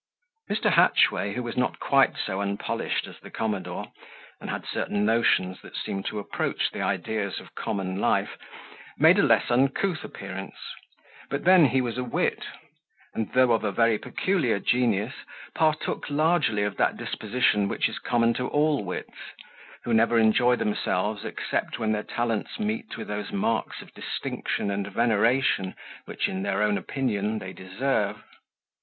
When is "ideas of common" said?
6.81-7.97